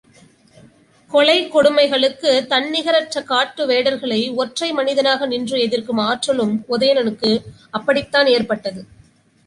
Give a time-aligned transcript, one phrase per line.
[1.11, 7.41] கொலைக் கொடுமைகளுக்குத் தன்நிகரற்ற காட்டு வேடர்களை ஒற்றை மனிதனாக நின்று எதிர்க்கும் ஆற்றலும் உதயணனுக்கு
[7.71, 8.85] அப்படித்தான் ஏற்பட்டது.